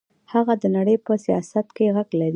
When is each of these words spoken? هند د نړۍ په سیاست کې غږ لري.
هند 0.31 0.49
د 0.61 0.65
نړۍ 0.75 0.95
په 1.05 1.13
سیاست 1.25 1.67
کې 1.75 1.85
غږ 1.95 2.09
لري. 2.19 2.29